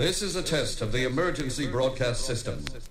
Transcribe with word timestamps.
This 0.00 0.22
is 0.22 0.34
a 0.34 0.42
test 0.42 0.80
of 0.80 0.92
the 0.92 1.04
emergency 1.04 1.66
broadcast 1.66 2.24
system. 2.24 2.64
This 2.64 2.74
is 2.76 2.88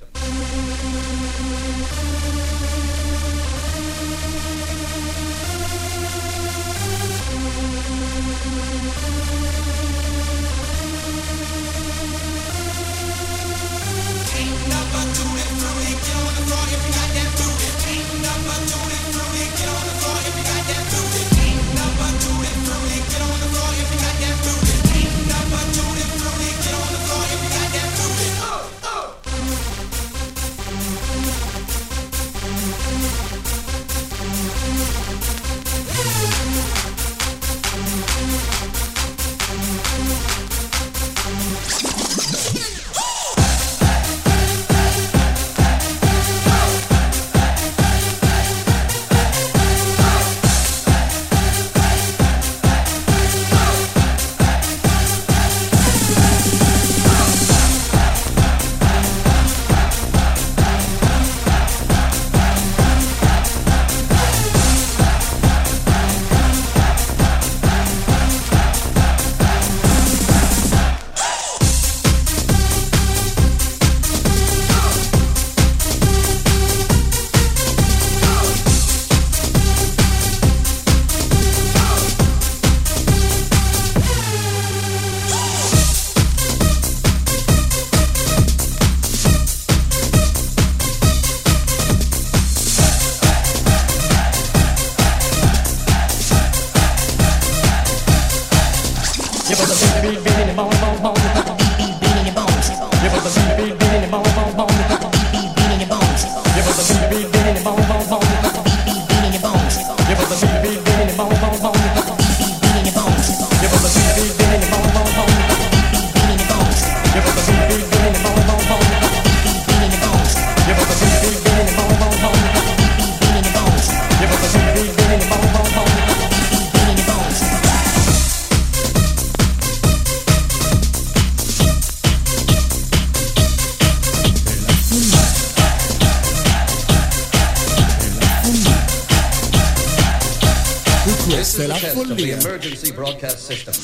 broadcast 143.00 143.48
system. 143.48 143.79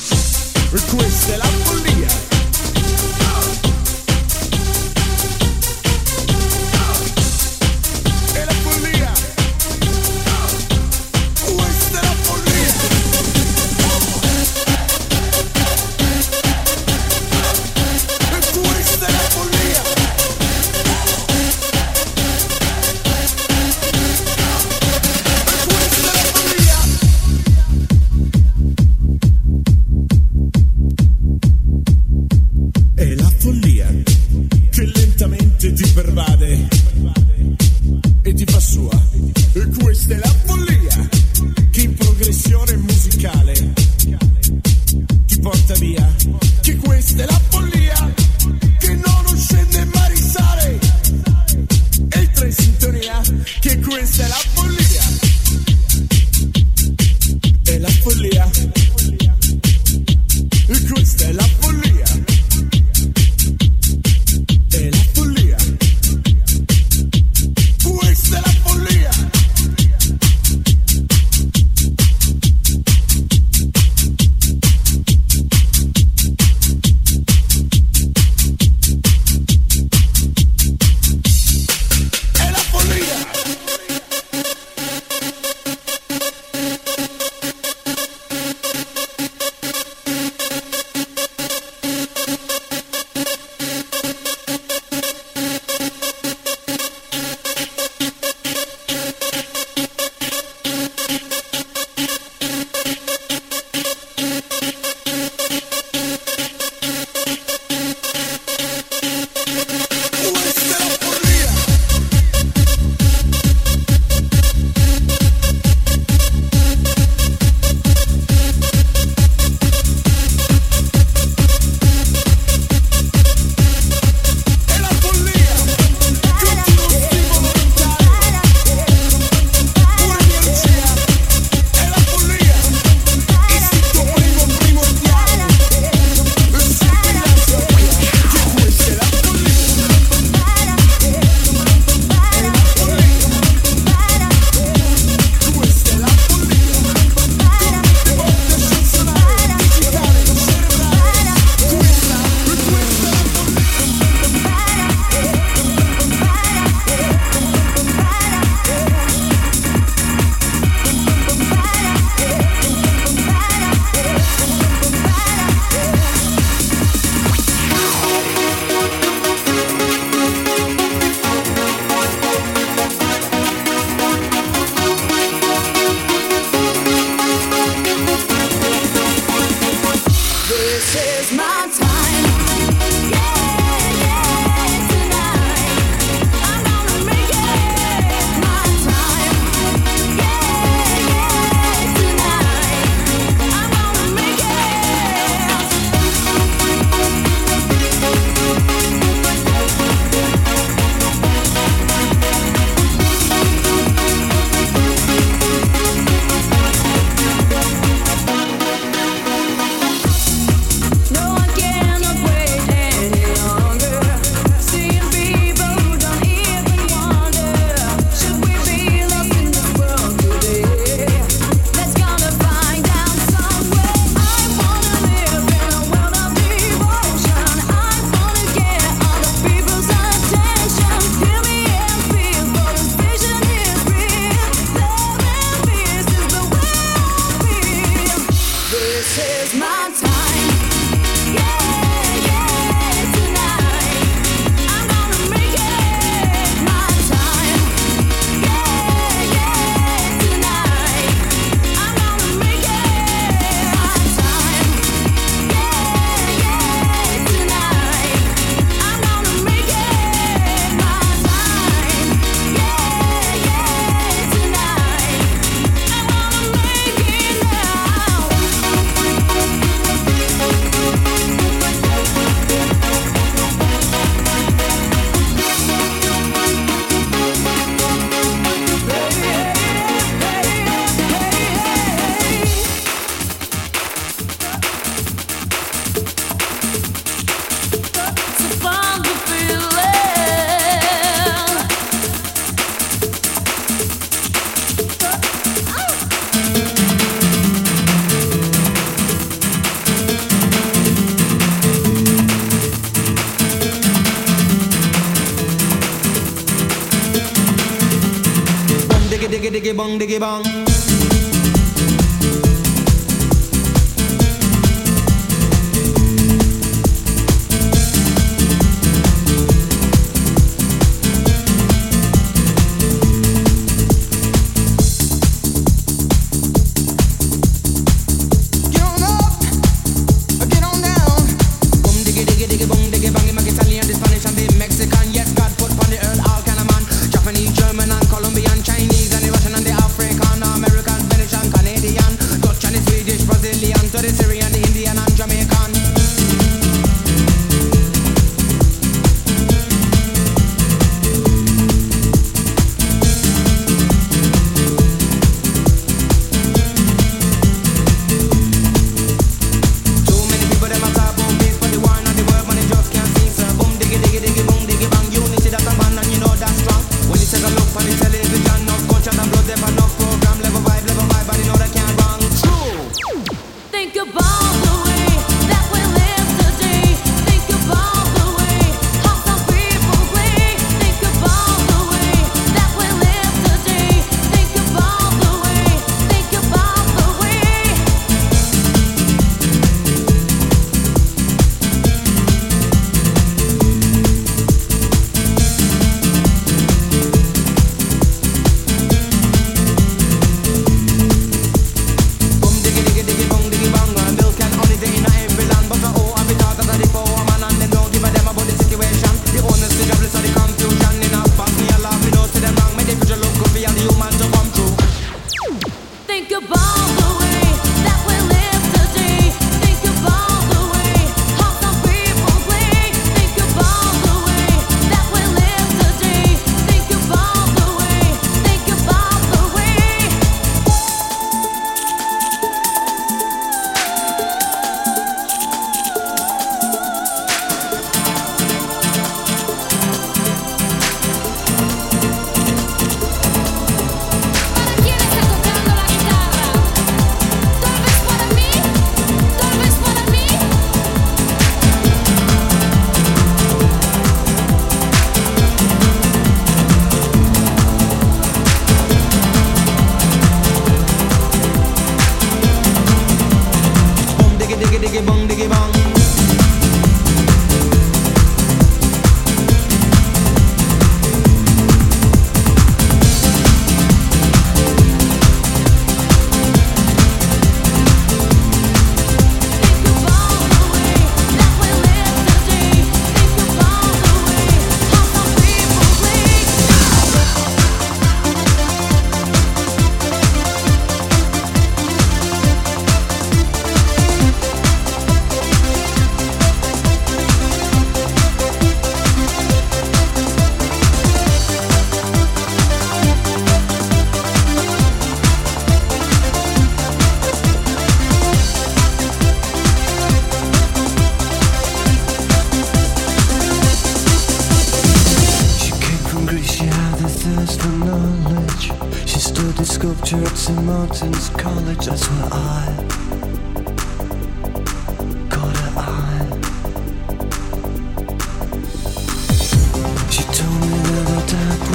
Diggy 309.99 310.19
bong 310.19 310.64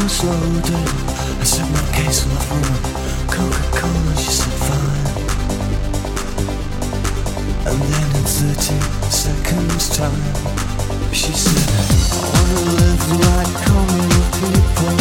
go 0.01 0.07
slow 0.09 0.61
down. 0.63 0.89
I 1.41 1.45
said 1.45 1.69
my 1.73 1.83
case 1.93 2.25
of 2.25 2.33
rum, 2.51 2.65
Coca 3.29 3.65
Cola. 3.77 4.15
She 4.17 4.31
said 4.31 4.55
fine. 4.67 5.07
And 7.69 7.79
then 7.91 8.09
in 8.17 8.25
30 8.25 8.81
seconds 9.11 9.89
time, 9.97 10.25
she 11.13 11.33
said, 11.33 11.69
I 12.13 12.25
wanna 12.33 12.61
live 12.81 13.05
like 13.27 13.53
common 13.69 14.11
people. 14.41 14.97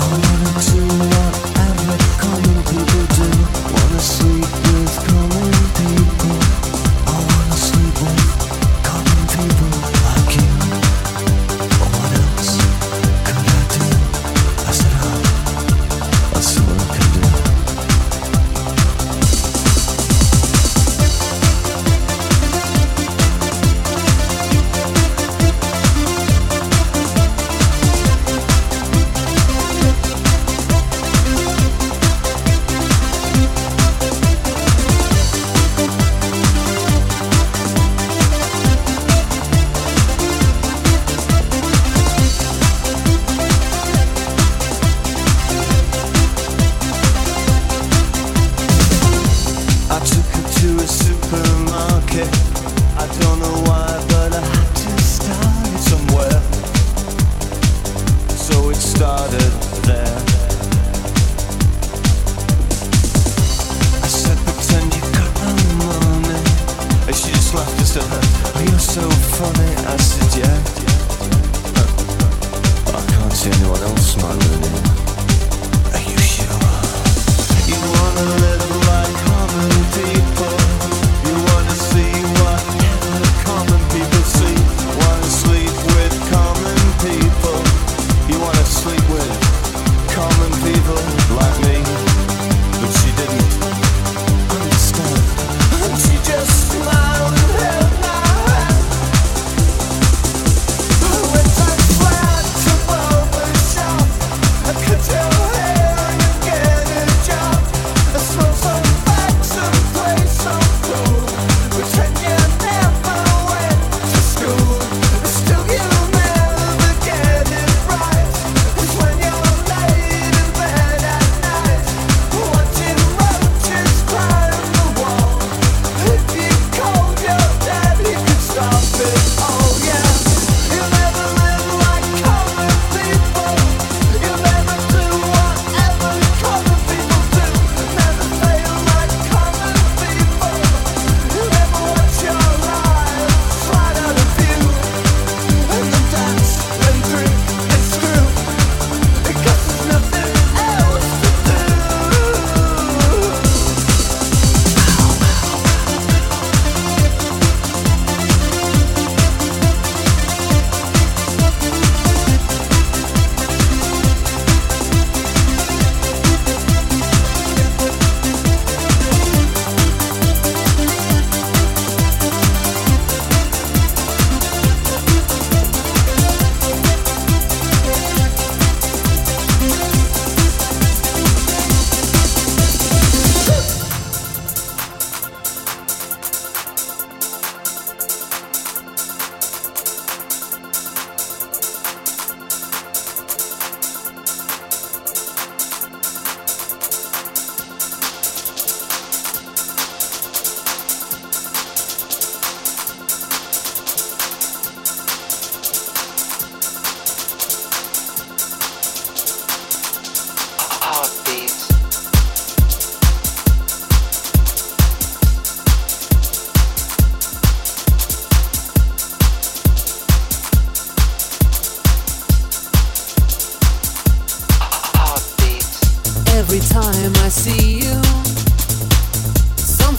I 0.00 0.06
wanna 0.12 0.52
do 0.68 0.82
whatever 1.12 1.96
common 2.22 2.58
people 2.70 3.04
do. 3.16 3.28
Wanna 3.72 4.00
sleep 4.00 4.50
with. 4.64 5.15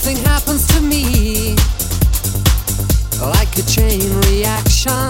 Something 0.08 0.26
happens 0.26 0.68
to 0.68 0.80
me. 0.80 1.58
Like 3.20 3.52
a 3.58 3.64
chain 3.64 4.08
reaction 4.32 5.10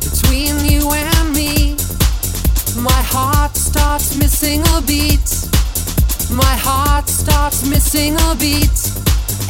between 0.00 0.64
you 0.64 0.90
and 0.90 1.34
me. 1.34 1.76
My 2.80 3.02
heart 3.12 3.54
starts 3.54 4.16
missing 4.16 4.62
a 4.68 4.80
beat. 4.80 5.28
My 6.32 6.56
heart 6.56 7.06
starts 7.06 7.68
missing 7.68 8.16
a 8.16 8.34
beat 8.34 8.80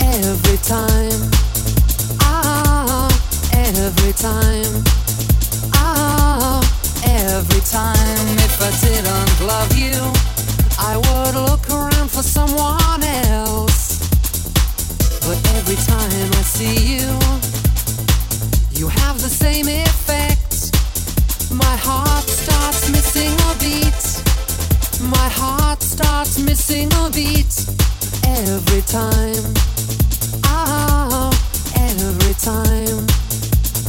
every 0.03 0.59
time. 0.67 1.31
Ah, 2.19 3.07
every 3.53 4.13
time. 4.15 4.75
Ah, 5.73 6.59
every 7.07 7.61
time. 7.61 8.27
If 8.43 8.61
I 8.61 8.73
didn't 8.83 9.47
love 9.47 9.73
you, 9.79 10.03
I 10.81 10.97
would 10.97 11.37
look 11.49 11.71
around 11.71 12.11
for 12.11 12.25
someone 12.25 13.05
else. 13.31 13.74
But 15.27 15.41
every 15.57 15.77
time 15.77 16.31
I 16.33 16.43
see 16.43 16.97
you, 16.97 17.09
you 18.79 18.89
have 18.89 19.17
the 19.23 19.31
same 19.31 19.69
effect. 19.69 20.71
My 21.51 21.77
heart 21.77 22.25
starts 22.25 22.91
missing 22.91 23.33
a 23.49 23.55
beat. 23.59 24.05
My 25.09 25.29
heart 25.41 25.81
starts 25.83 26.39
missing 26.39 26.93
a 26.93 27.11
beat 27.11 27.55
every 28.37 28.83
time. 28.83 29.45
Ah, 30.45 31.33
every 31.75 32.35
time. 32.35 33.07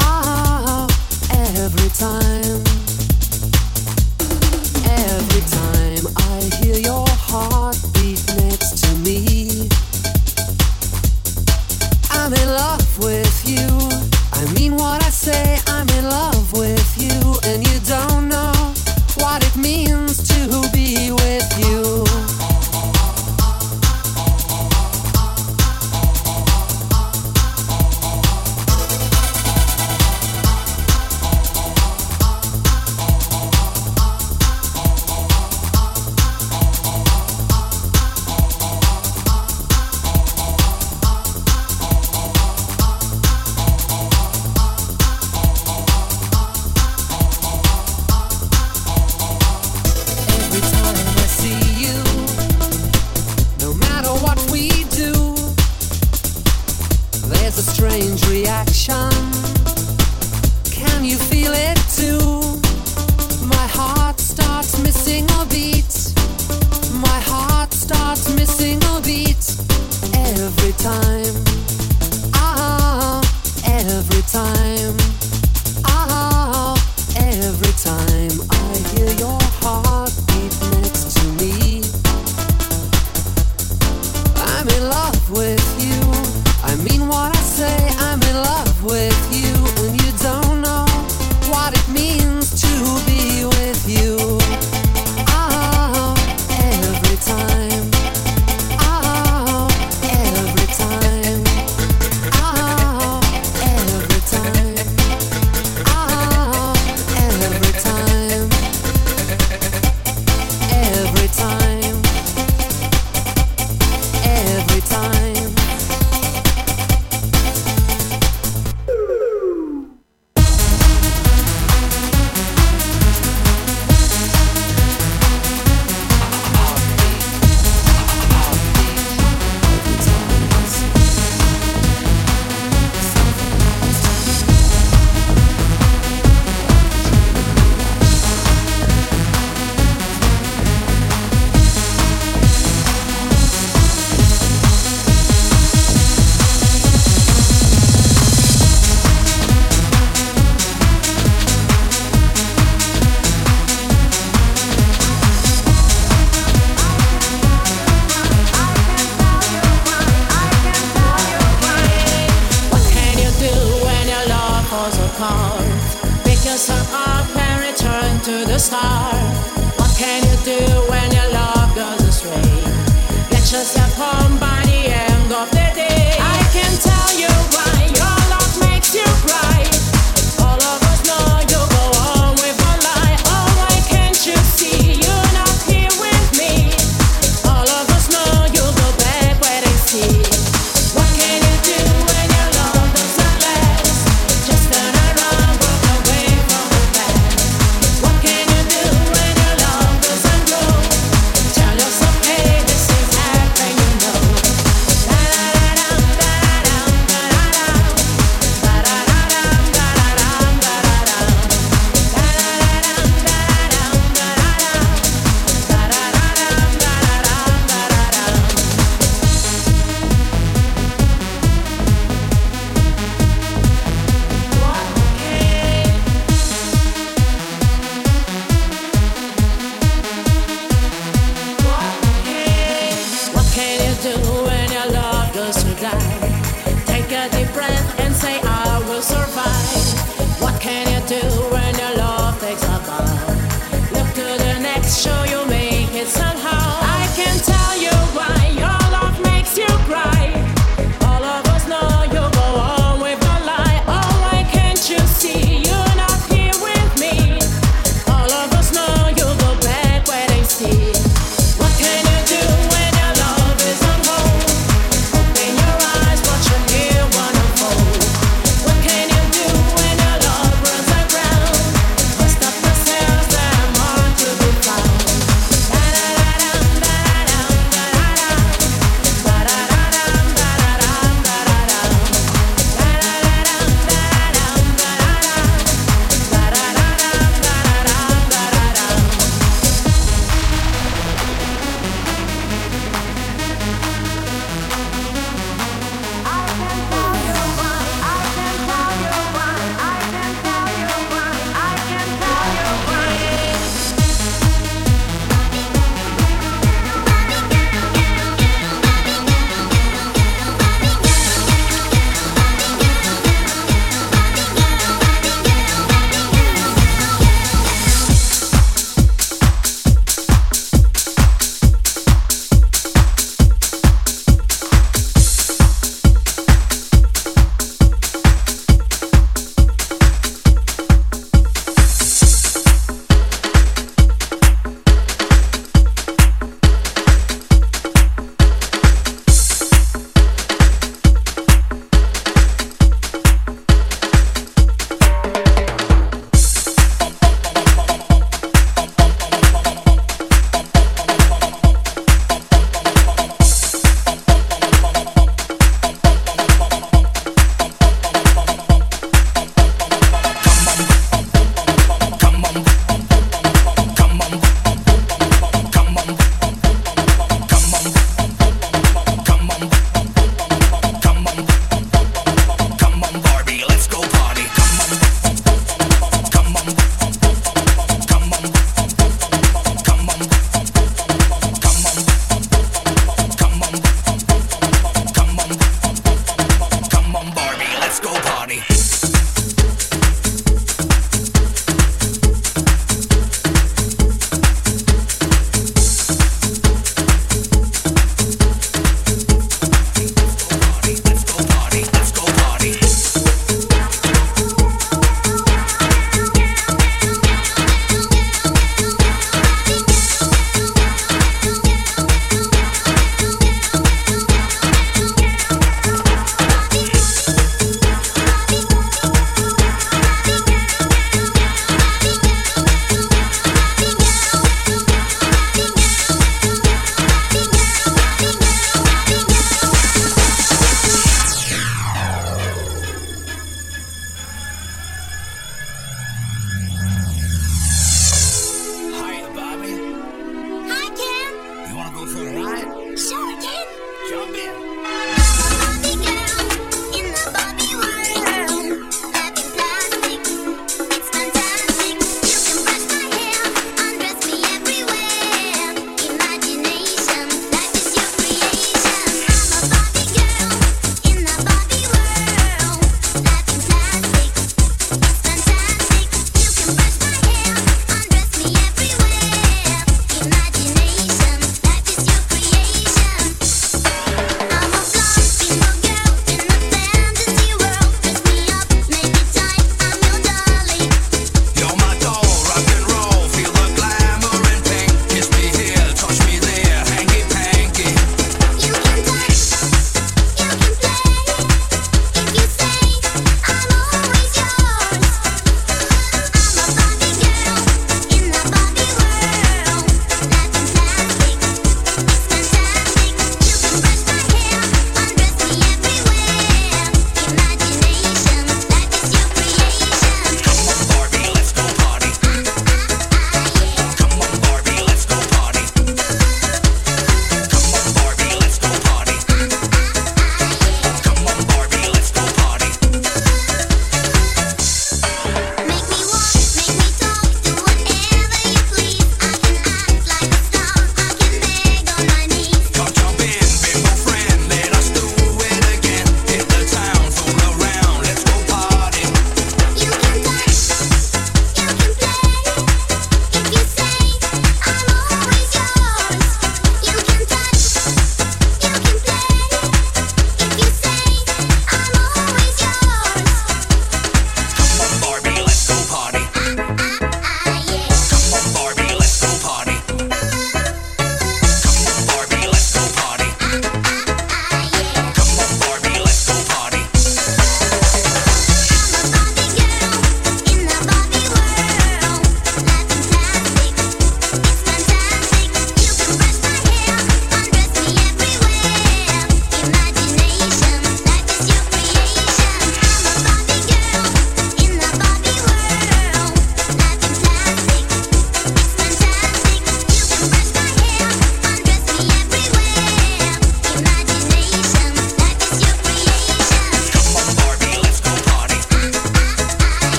Ah, 0.00 0.86
every 1.30 1.90
time. 1.90 2.64
Every 5.12 5.42
time 5.58 6.04
I 6.16 6.50
hear 6.62 6.78
your 6.78 7.06
heart. 7.06 7.67
I'm 12.30 12.48
love. 12.48 12.87